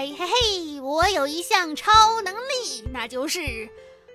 [0.00, 3.68] 嘿嘿嘿，我有一项超能力，那就是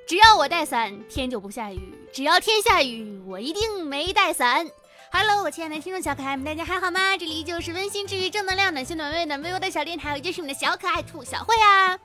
[0.07, 1.77] 只要我带伞，天就不下雨；
[2.11, 4.67] 只要天下雨，我一定没带伞。
[5.11, 7.15] Hello，我亲爱的听众小可爱们，大家还好吗？
[7.15, 11.95] 这里就是温馨治愈、正能量、暖心暖胃暖微我的小电台，我就是你的小可爱兔小慧啊。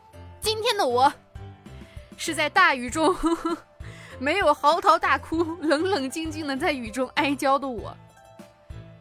[0.43, 1.11] 今天的我
[2.19, 3.17] 是在大雨中，
[4.21, 7.97] 没有嚎啕大哭，冷冷静静的在雨中哀娇的我。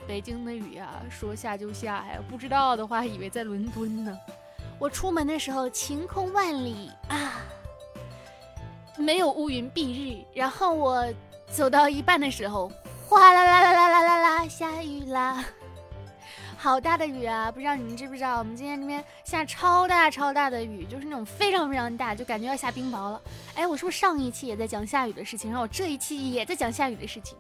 [0.08, 4.18] 北京的雨呀，说下就下呀，不知道的话以为在伦敦呢。
[4.80, 7.42] 我出门的时候晴空万里啊，
[8.98, 10.24] 没有乌云蔽日。
[10.34, 11.06] 然后我
[11.52, 12.72] 走到一半的时候，
[13.08, 15.44] 哗啦啦啦啦啦啦啦，下雨啦！
[16.58, 17.52] 好大的雨啊！
[17.52, 23.22] 不知道你们知不知道，我们今天这边下超大超大的雨，就是那种非常非常大，就感觉要下冰雹了。
[23.56, 25.52] 哎，我是不是上一期也在讲下雨的事情？
[25.52, 27.38] 然后我这一期也在讲下雨的事情。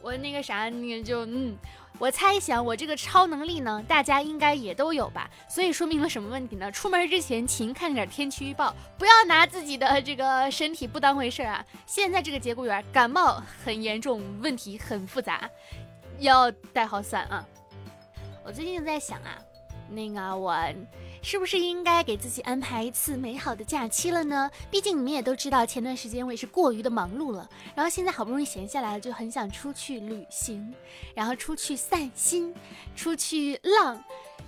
[0.00, 1.56] 我那个啥，那个就嗯。
[1.98, 5.30] 我猜想，我这个超能力呢，大家应该也都有吧？
[5.48, 6.70] 所以说明了什么问题呢？
[6.72, 11.64] 出门之前勤看点天气预报，不要拿自己的这个身体不当回事啊！
[11.86, 15.48] 现在这个节骨眼，感冒很严重，问题很复杂，
[16.18, 17.46] 要带好伞啊！
[18.44, 19.38] 我最近在想啊，
[19.88, 20.54] 那个我。
[21.24, 24.50] 是不是应该给自己安排一次美好的假期了呢？
[24.70, 30.74] 毕竟你们也都知道，前段时间我也是过于的忙碌了，然后现在好不容易闲下来了，就很想出去旅行，
[31.14, 32.54] 然后出去散心，
[32.94, 34.04] 出去浪。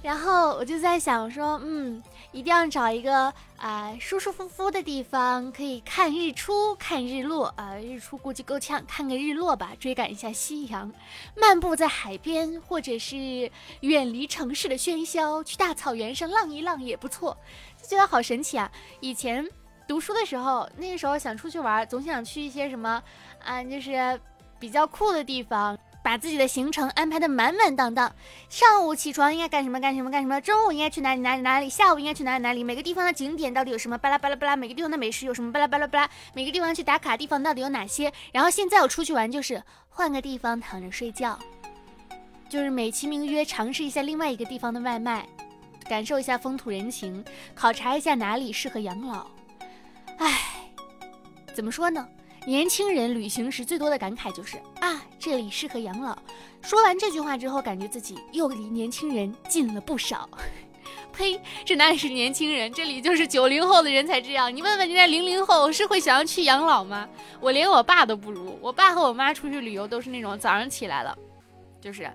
[0.06, 7.74] 然后我就在想说，嗯，一定要找一个啊舒舒服服的地方，可以看日出、看日落啊。
[7.74, 10.92] 日出估计够呛，看个日落吧，追赶一下夕阳，
[11.34, 17.36] 漫步在海边，或者是远离城市的喧嚣，去大草原上浪一浪也不错。
[17.82, 18.70] 就觉得好神奇啊！
[19.00, 19.44] 以前
[19.88, 23.02] 读书的时候，那个时候想出去玩，总想去一些什么
[23.44, 24.20] 啊，就是
[24.60, 25.76] 比较酷的地方。
[26.06, 28.14] 把自己的行程安排的满满当当，
[28.48, 33.98] 上午起床应该干什么干什么干什么，中午应该去哪里哪里哪里，下午应该去哪里哪里，每个地方的景点到底有什么？
[33.98, 35.50] 巴拉巴拉巴拉，每个地方的美食有什么？
[35.50, 38.12] 巴拉巴拉巴拉，每个地方去打卡地方到底有哪些？
[38.32, 41.36] 然后现在我出去玩就是换个地方躺着睡觉，
[42.48, 45.26] 就是美其名曰尝试一下另外一个地方的外卖，
[45.88, 49.26] 感受一下风土人情，考察一下哪里适合养老。
[50.18, 50.70] 唉，
[51.52, 52.06] 怎么说呢？
[52.46, 56.16] 年轻人旅行时最多的感慨就是啊，这里适合养老。
[56.62, 60.28] 说完这句话之后，感觉自己又离年轻人近了不少。
[61.12, 64.54] 呸，这哪里是年轻人，这里就是九零后的人才这样。
[64.54, 67.08] 你问问人家零零后是会想要去养老吗？
[67.40, 71.18] 我连我爸都不如，我爸和我妈出去旅游都是那种早上起来了，
[71.80, 72.14] 就是啊，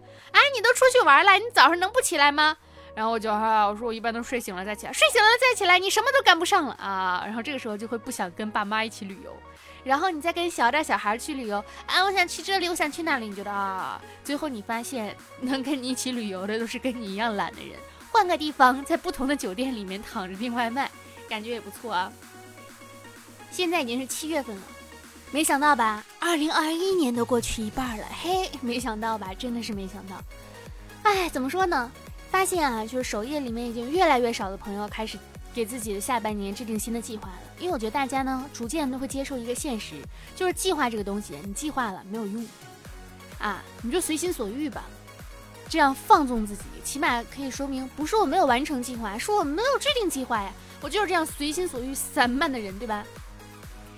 [0.56, 2.56] 你都出去玩了，你早上能不起来吗？
[2.96, 7.24] 然后我就啊，我说我一般都睡醒了再起来，睡醒了再起来，你什么都赶不上了啊。
[7.26, 9.36] 然后这个时候就会不想跟爸妈一起旅游。
[9.84, 14.02] 然后你再跟小点小孩去旅游啊，我想去这里，我想去那里，你觉得啊？
[14.24, 17.78] 最后你发现能跟你一起旅游的都是跟你一样懒的人。
[18.12, 20.92] 换个地方，在不同的酒店里面躺着订外卖，
[21.28, 22.12] 感觉也不错啊。
[23.50, 24.62] 现在已经是七月份了，
[25.32, 26.04] 没想到吧？
[26.20, 29.34] 二零二一年都过去一半了，嘿，没想到吧？
[29.34, 30.22] 真的是没想到。
[31.04, 31.92] 哎，怎么说呢？
[32.30, 35.18] 发现啊，就是首页里面已经越来越少的朋友开始。
[35.54, 37.28] 给自己的下半年制定新的计划。
[37.30, 39.96] 了，因为我觉得大家呢，逐渐都会接受一个现实，
[40.36, 42.46] 就是计划这个东西，你计划了没有用，
[43.40, 44.84] 啊，你就随心所欲吧，
[45.70, 50.52] 这样放纵自己，起码可以说明不是我没有完成计划，是我没有制定计划呀，
[50.82, 53.06] 我就是这样随心所欲、散漫的人，对吧？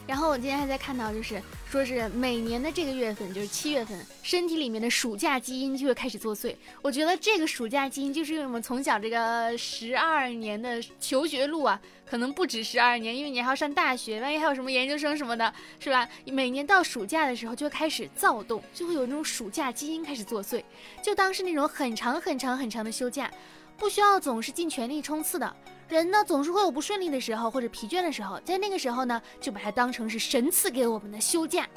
[0.06, 1.42] 然后我今天还在看到，就是
[1.74, 6.56] 说是每年的这个月份，就是七月份，身体里面的暑假基因就会开始作祟。
[6.84, 16.08] 我觉得这个暑假基因就是因为我们从小这个十二年的求学路啊，可能不止十二年，因为你还要上大学，万一还有什么研究生什么的，是吧？
[16.26, 20.64] 每年到暑假的时候就会开始躁动，就会有那种暑假基因开始作祟，
[21.02, 23.32] 就当是那种很长很长很长的休假，
[23.78, 25.56] 不需要总是尽全力冲刺的。
[25.94, 31.70] 人呢总是会有不顺利的时候或者疲倦的时候，在那个时候呢，就把它当成是神赐给我们的休假，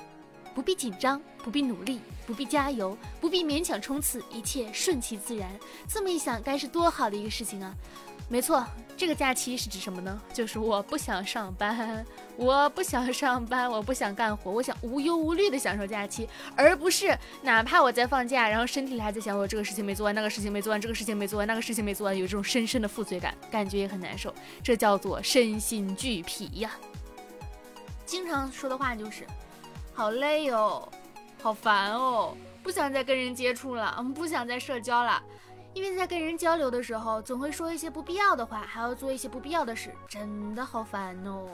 [0.55, 5.51] 不必紧张，不必努力，不必加油，不必勉强冲刺，一切顺其自然。
[5.87, 7.75] 这么一想，该是多好的一个事情啊！
[8.29, 8.67] 没错，
[8.97, 10.21] 这个假期是指什么呢？
[10.33, 12.05] 就是我不想上班，
[12.37, 26.73] 我不想上班，我不想干活，我想无忧无虑的享受假期，而不是哪怕我在放假，然后身体里还在想我这个事情没做完，那个事情没做完，这个事情没做完，那个事情没做完，有这种深深的负罪感，感觉也很难受，这叫做身心俱疲呀。
[28.05, 29.25] 经常说的话就是，
[29.95, 30.89] 好累哦，
[31.41, 35.23] 好烦哦，不想再跟人接触了，嗯，不想再社交了。
[35.77, 41.47] 因为在跟人交流的时候，总会说一些不必要的话，还要做一些不必要的事，真的好烦哦。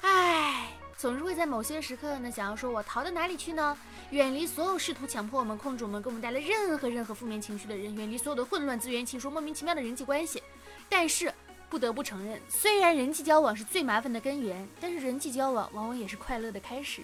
[0.00, 3.76] 唉，总是会在某些时刻呢，想要说我逃到哪里去呢？
[4.08, 10.42] 远离所有试图强迫我们、控制我们、给我们带来任何任何负面情绪的人，远离所有的混乱、资源、情说莫名其妙的人际关系。
[10.88, 11.30] 但是
[11.68, 17.02] 不得不承认，虽然人际交往是最麻烦的根源，但是人际交往往往也是快乐的开始。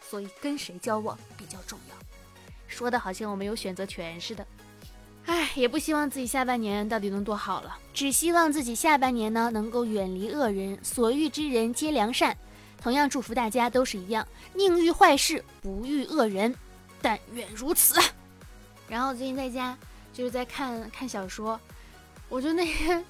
[0.00, 1.94] 所以跟谁交往比较重要。
[2.66, 4.46] 说的好像我没有选择权似的。
[5.26, 12.36] 唉，也不希望自己下半年到底能多好了，只希望自己下半年呢能够远离恶人，所遇之人皆良善。
[12.82, 16.54] 同样祝福大家都是一样，宁遇坏事，不遇恶人，
[17.02, 18.00] 但愿如此。
[18.88, 19.76] 然后最近在家
[20.12, 21.60] 就是在看看小说，
[22.28, 23.04] 我就那些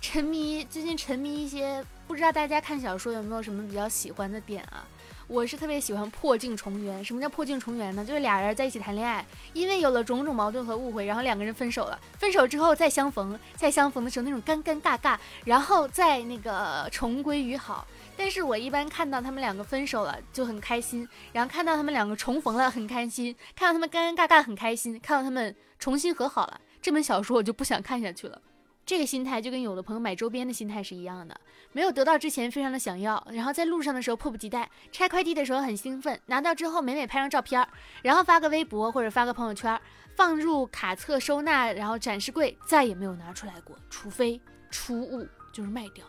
[0.00, 4.86] 沉迷，最近沉迷一些，不知道大家看小说有没有什么比较喜欢的点啊？
[5.28, 7.04] 我是特别喜欢破镜重圆。
[7.04, 8.02] 什么叫破镜重圆呢？
[8.02, 12.00] 就是俩人在一起谈恋爱，因为有了种种矛盾和误会，然后两个人分手了。
[12.18, 17.86] 分手之后再相逢，再相逢的时候那种尴尴尬尬，然后再那个重归于好。
[18.16, 28.40] 但是我一般看到他们两个分手了就很开心，然后看到他们两个重逢了很开心，看到他们尴尴尬尬很开心，看到他们重新和好了，这本小说我就不想看下去了。
[28.88, 31.38] 这个心态就跟有的朋友买周边的心态是一样的，
[31.72, 37.68] 没有得到之前非常的想要，然后在路上的时候迫不及待，拆快递的时候很兴奋，拿到之后美美拍张照片，
[38.00, 39.78] 然后发个微博或者发个朋友圈，
[40.16, 44.40] 放入卡册收纳，然后展示柜，再也没有拿出来过，除非
[44.70, 46.02] 出物就是卖掉。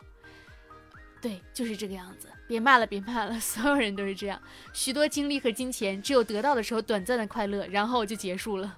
[1.20, 2.30] 对，就是这个样子。
[2.48, 4.42] 别骂了，别骂了， 所有人都是这样，
[4.72, 8.78] 许多精力和金钱只有得到的时候短暂的快乐，然后就结束了。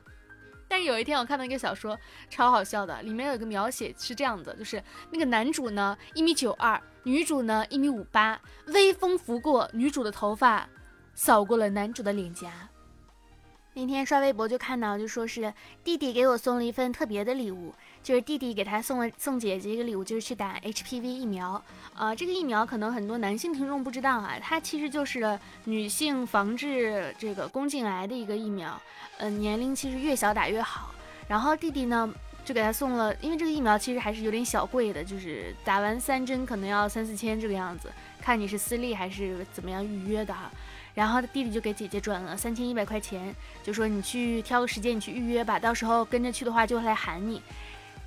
[0.71, 4.81] 但是有一天我看到一个小说，超好笑的，里面有一个描写是这样的，就是
[5.11, 10.65] 那个男主呢一米九二，女主呢一米五八，微风拂过女主的头发，
[11.13, 12.69] 扫过了男主的脸颊。
[13.73, 15.53] 那天刷微博就看到，就说是
[15.83, 17.73] 弟弟给我送了一份特别的礼物。
[18.03, 21.63] 就是弟弟给他送了送姐姐一个礼物，就是去打 HPV 疫苗。
[21.95, 28.81] 呃，这个疫苗可能很多男性听众不知道啊，它其实就是女性防治这个宫颈癌的一个疫苗。
[29.19, 30.89] 嗯，年龄其实越小打越好。
[31.27, 32.11] 然后弟弟呢
[32.43, 37.87] 就给他送了，因为这个疫苗其实还是有点小贵的，就是打完三针可能要三四千这个样子，
[38.21, 40.51] 看你是私立还是怎么样预约的哈。
[40.93, 47.41] 然后弟弟就给姐姐转了三千一百块钱，就说你去挑个时间你去预约吧，到时候跟着去的话就会来喊你。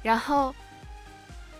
[0.02, 0.55] 然后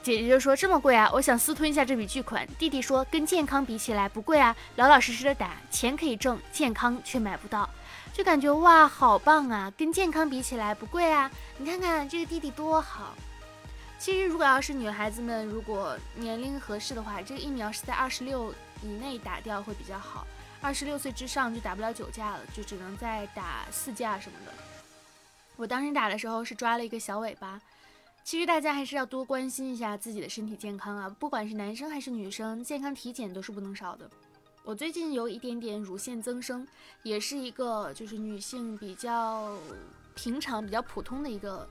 [0.03, 7.69] 姐姐就说：“这么贵啊，我想私吞一下这笔巨款。”弟弟说：“跟健康比起来不贵啊，老老实实的打，钱可以挣，健康却买不到。”
[8.13, 9.73] 就感觉哇，好棒啊！
[9.77, 13.15] 跟健康比起来不贵啊，你看看这个弟弟多好。
[14.05, 20.27] 其实如果要是女孩子们如果年龄合适的话，这个疫苗是在二十六以内打掉会比较好，
[20.61, 24.53] 二十六岁之上就打不了九价了，就只能再打四价什么的。
[25.57, 27.59] 我当时打的时候是抓了一个小尾巴。
[28.23, 34.07] 其实大家还是要多关心一下自己的身体健康啊，不管是男生还是女生，健康体检都是不能少的。
[34.65, 36.69] 我最近有一点点乳腺增生，
[37.05, 39.57] 也是一个就是女性比较
[40.15, 41.67] 平常、比较普通的一个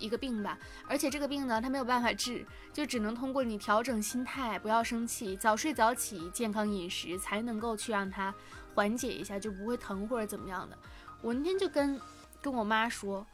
[0.00, 0.58] 一个病吧。
[0.88, 8.34] 而且这个病呢，它没有办法治，就只能通过你调整心态，不要生气，早睡早起，健康饮食，才能够去让它
[8.74, 10.76] 缓解一下，就不会疼或者怎么样的。
[11.22, 12.00] 我那天就跟
[12.40, 13.24] 跟我妈说，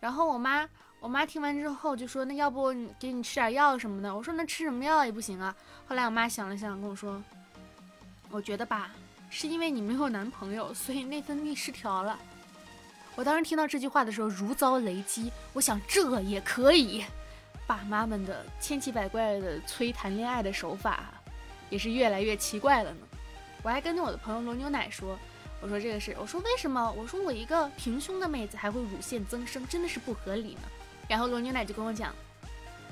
[0.00, 0.68] 然后我妈。
[1.00, 5.54] 我妈听完之后就说：“那要不给你吃点药什么的？”我说：“那吃什么药也不行啊。”
[5.86, 7.22] 后来我妈想了想，跟我说
[8.32, 8.90] ：“我觉得吧，
[9.28, 12.18] 是因为你没有男朋友，所以内分泌失调了。”
[13.16, 17.04] 我当时听到这句话的时候如遭雷击，我想这也可以。
[17.66, 21.14] 爸妈们的千奇百怪的催谈恋爱的手法，
[21.70, 22.98] 也是越来越奇怪了呢。
[23.62, 25.18] 我还跟着我的朋友罗牛奶说
[25.62, 26.92] ：“我说这个是，我说为什么？
[26.92, 30.60] 我说我一个平胸的妹子还会乳腺增生，真的是不合理呢。”
[31.08, 32.14] 然后罗牛奶就跟我讲：“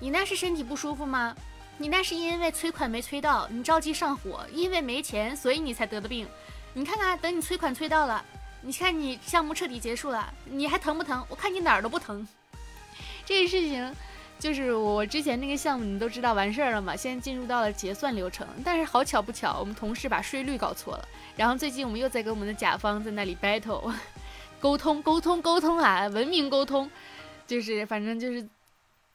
[0.01, 1.37] 你那是身体不舒服吗？
[1.77, 6.27] 你那是因为催款没催到，你着急上火，因为没钱，所以你才得的病。
[6.73, 8.25] 你看看，等你催款催到了，
[8.63, 11.25] 你看你项目彻底结束了，你还疼不疼？
[11.29, 12.27] 我看你哪儿都不疼。
[13.27, 13.95] 这个事情
[14.39, 16.97] 就是我之前那个项目，你都知道完事儿了嘛？
[16.97, 21.09] 现在进入到了结算流程，但是好巧不巧，我们同事把税率搞错了。
[21.37, 23.93] 然后最近我们又在跟我们的甲方在那里 battle，
[24.61, 26.91] 沟通沟通沟通啊，文明沟通。”
[27.45, 28.49] 就是反正就是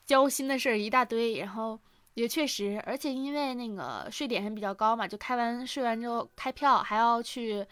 [0.06, 1.80] 交心的事儿一大堆，然后
[2.13, 7.66] 也确实，而且因为那个税点还比较高嘛，就开完税完之后开票还要去，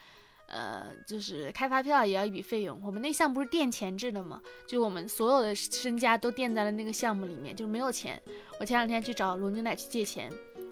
[0.47, 2.79] 呃，就是开发票也要一笔费用。
[2.85, 8.21] 我们那项不是垫钱制的嘛，就我们所有的身家都垫在了那个项目里面，就是没有钱。
[8.59, 10.31] 我前两天去找罗牛奶去借钱，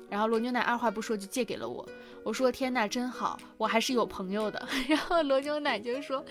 [0.10, 1.88] 然后罗牛奶二话不说就借给了我。
[2.24, 4.68] 我说天哪，真好，我还是有朋友的。
[4.88, 6.24] 然后罗牛奶就说。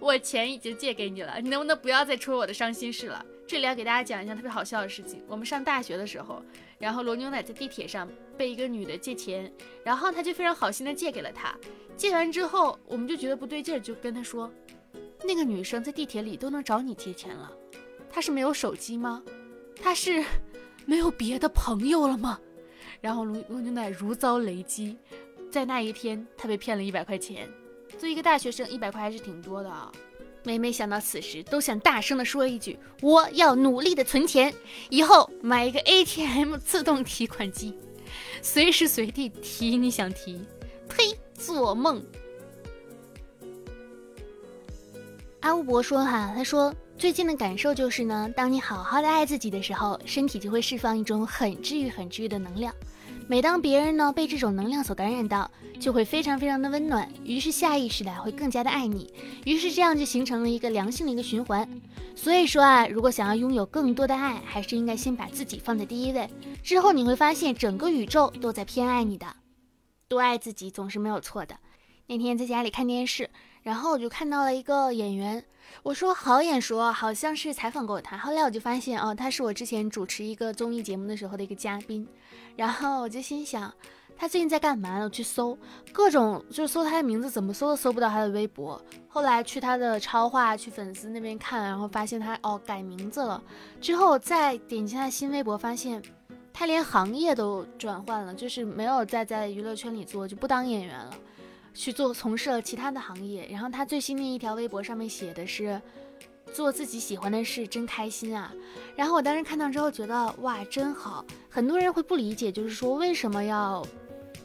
[0.00, 3.24] 我钱已经借给你了，你能不能不要再戳我的伤心事了？
[3.46, 5.22] 这里要给大家讲一件特别好笑的事情。
[5.28, 6.42] 我们上大学的时候，
[6.82, 9.48] 然后罗牛奶在地铁上被一个女的借钱，
[9.84, 11.56] 然后他就非常好心的借给了她。
[11.96, 14.50] 借完之后，我们就觉得不对劲儿，就跟他说，
[15.22, 17.52] 那个女生在地铁里都能找你借钱了，
[18.10, 19.22] 她是没有手机吗？
[19.80, 20.24] 她是
[20.84, 22.40] 没有别的朋友了吗？
[23.00, 24.98] 然后罗罗牛奶如遭雷击，
[25.52, 27.48] 在那一天，他被骗了一百块钱。
[27.90, 29.92] 作为一个大学生，一百块还是挺多的啊。
[30.44, 34.52] 每每想到此时，都想大声的说一句：“我要努力的存钱，
[34.90, 37.78] 以后买一个 ATM 自动提款机，
[38.42, 40.44] 随时随地提你想提。”
[40.88, 42.02] 呸，做梦！
[45.40, 52.74] 阿乌伯说：“哈，他说最近的感受就是呢，当你好好的爱自己的时候，身体就会释放一种很治愈、很治愈的能量。
[53.28, 55.50] 每当别人呢被这种能量所感染到，
[55.80, 59.12] 就会非常非常的温暖，于是下意识的会更加的爱你，
[59.44, 61.68] 于是这样就形成了一个良性的一个循环。
[62.14, 66.28] 所以说啊，如果想要拥有更多的爱，还是应该先把自己放在第一位，
[66.62, 69.26] 之后你会发现整个宇宙都在偏爱你的。
[70.08, 71.56] 多爱自己总是没有错的。
[72.06, 73.30] 那天在家里看电视。”
[73.62, 75.44] 然后我就看到了一个演员，
[75.82, 78.16] 我说好眼熟，好像是采访过他。
[78.18, 82.06] 后来我就发现，哦，他是我之前主持一个综艺节目的时候的一个嘉宾。
[82.56, 83.72] 然后我就心想，
[84.16, 84.98] 他最近在干嘛？
[85.02, 85.56] 我去搜
[85.92, 88.82] 各种，就是搜他的名字，怎么搜都搜不到他的微博。
[89.08, 93.42] 后来去他的超话，去粉丝那边看，然后发现他哦改名字了。
[93.80, 96.02] 之后再点击他的新微博，发现
[96.52, 101.14] 他连行业都转换了，就是没有再在娱乐圈里做，就不当演员了。
[101.74, 105.80] 去做从事了其他的行业，然后他最新的一条微博上面写的是
[106.52, 108.52] 做自己喜欢的事真开心啊。
[108.94, 113.86] 然后我当时看到之后觉得哇真好，很多人会不理解，就是说为什么要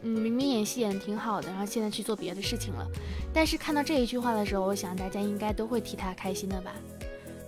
[0.04, 2.88] 嗯明明演戏演的挺好的，然后现在去做别的事情了。
[3.34, 6.74] 但是看到这一句话的时候，我想大家应该都会替他开心的吧。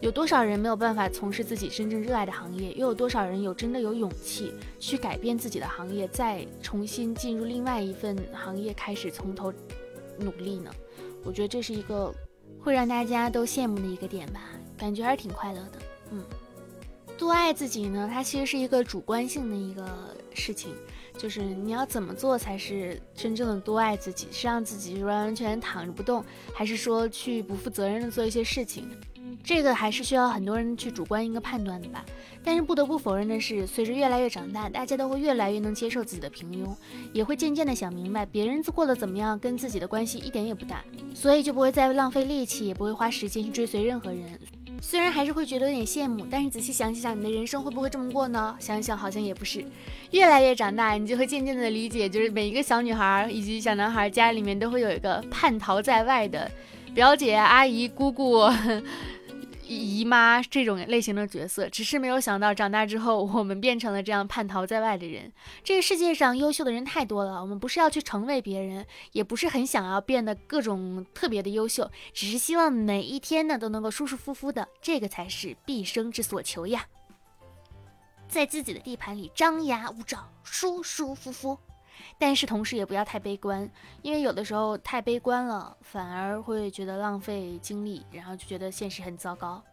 [0.02, 2.72] 有多少人没有办法从事自己真正热爱的行业？
[2.74, 9.54] 又有多少人有真的有勇气去改变自己的行业，再重新进入另外一份行业，开始从头
[10.18, 10.72] 努力呢？
[11.26, 12.14] 我觉得这是一个
[12.62, 14.40] 会让大家都羡慕的一个点吧，
[14.78, 15.72] 感觉还是挺快乐的。
[16.12, 16.24] 嗯，
[17.18, 20.74] 多爱自己呢，它其实是一个主观性的一个事情，
[21.18, 24.30] 就是你要怎么做才是真正的多爱自己？
[24.32, 28.90] 是让自己完完全全躺着不动，还是说去不负责任的做一些事情？
[29.44, 32.06] 这个还是需要很多人去主观一个判断的吧。
[32.44, 36.74] 但是不得不否认的是，随着越来越长大，大家都会越来越能接受自己的平庸，
[37.12, 40.82] 也会渐渐的想明白，别人过得怎么样跟自己的关系一点也不大，
[41.14, 44.40] 所以就不会再浪费力气，也不会花时间去追随任何人。
[44.82, 48.56] 虽然还是会觉得有点羡慕，但是仔细想想，你的人生会不会这么过呢？
[48.58, 49.62] 想想好像也不是。
[50.12, 56.50] 越来越长大，你就会渐渐的理解，就是每一个小女孩以及小男孩家里面都会有一个叛逃在外的
[56.94, 58.50] 表姐、阿姨、姑姑。
[59.76, 65.32] 姨妈这种类型的角色，只是没有想到长大之后，我们变成了这样叛逃在外的人。
[65.64, 76.86] 这个世界上优秀的人太多了，我们不是要去成为别人，也不是很想要变得各种特别的优秀，只是希望每一天呢都能够舒舒服服的，这个才是毕生之所求呀。
[78.28, 81.58] 在自己的地盘里张牙舞爪，舒舒服服。
[82.18, 83.70] 但是同时也不要太悲观，
[84.02, 89.64] 因为有的时候太悲观了，反而会觉得浪费精力，然后就觉得现实很糟糕。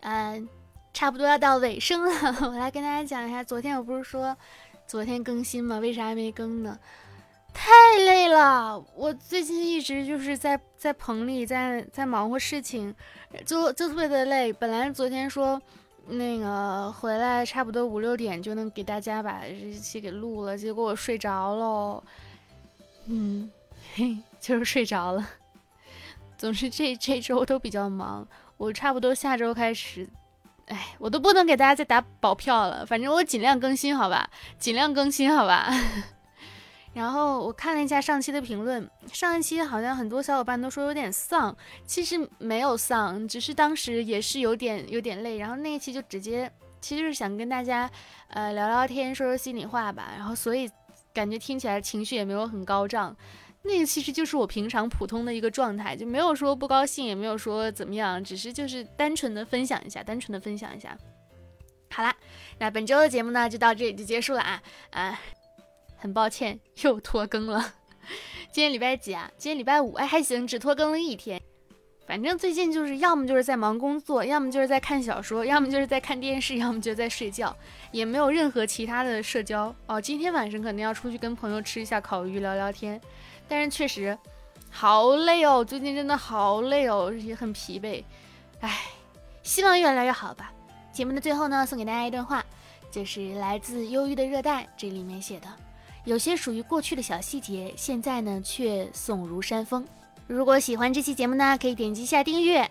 [0.00, 0.48] 嗯，
[0.92, 4.36] 差不多要到尾声了， 我来跟大家讲一下，昨天我不是说
[4.86, 5.78] 昨天更新吗？
[5.78, 6.78] 为啥还没更呢？
[7.52, 7.70] 太
[8.04, 12.94] 累了，我最近一直就是在在棚里，在在忙活事情，
[13.44, 14.52] 就就特别的累。
[14.52, 15.60] 本来昨天说。
[16.08, 22.02] 那个回来差不多五六点就能给大家把这期给录了，结果我睡着喽，
[23.06, 23.50] 嗯，
[23.94, 25.28] 嘿， 就是睡着了。
[26.38, 30.08] 总之这这周都比较忙，我差不多下周开始，
[30.66, 35.68] 哎，我都不能给大家再打保票了，反正我尽量更新，好吧，尽量更新，好吧。
[36.96, 45.36] 然后我看了一下上期的评论，上一期好像很多小伙伴都说有点丧，其实没有丧，只是当时也是有点有点累。
[45.36, 46.50] 然后那一期就直接，
[46.80, 47.90] 其实就是想跟大家
[48.28, 50.10] 呃聊聊天，说说心里话吧。
[50.16, 50.70] 然后所以
[51.12, 53.14] 感觉听起来情绪也没有很高涨，
[53.60, 60.96] 那个其实就是我平常普通的一个状态，就没有说不高兴，也没有说怎么样，只是就是单纯的分享一下，单纯的分享一下。
[61.90, 62.16] 好啦，
[62.58, 64.62] 那本周的节目呢就到这里就结束了啊
[64.92, 65.20] 啊。
[66.06, 67.72] 很抱歉又拖更了，
[68.52, 69.28] 今天礼拜几啊？
[69.36, 71.42] 今天礼拜五，哎还行，只拖更了一天。
[72.06, 77.54] 反正最近就是要么就是在忙工作，要么就是在看小说，要么就是在看电视，要么就是在睡觉，
[77.90, 80.00] 也没有任何其他的社交哦。
[80.00, 83.00] 今天晚上可能要出去跟朋友吃一下烤鱼，聊聊天。
[83.48, 84.16] 但是确实
[84.70, 88.04] 好累哦，最近真的好累哦，也很疲惫。
[88.60, 88.84] 唉，
[89.42, 90.52] 希望越来越好吧。
[90.92, 92.44] 节目的最后呢，送给大家一段话，
[92.92, 95.48] 就是来自《忧郁的热带》这里面写的。
[96.06, 99.86] 有些属于过去的小细节，现在呢却耸如山峰。
[100.26, 102.68] 如果喜欢这期节目呢，可以点击一下订阅。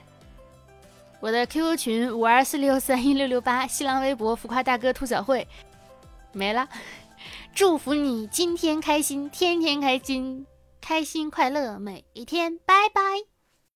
[1.20, 5.48] 我的 QQ 群五二四六三一六六八，新浪微博浮夸大哥兔小慧，
[6.32, 6.68] 没了。
[7.54, 10.46] 祝福你今天开心，天天开心，
[10.82, 13.35] 开心快乐每一天，拜拜。